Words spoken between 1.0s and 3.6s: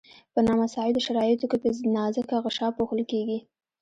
شرایطو کې په نازکه غشا پوښل کیږي.